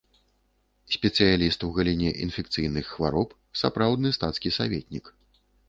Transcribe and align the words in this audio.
Спецыяліст 0.95 1.59
у 1.67 1.69
галіне 1.75 2.09
інфекцыйных 2.25 2.85
хвароб, 2.95 3.37
сапраўдны 3.65 4.09
стацкі 4.19 4.55
саветнік. 4.59 5.05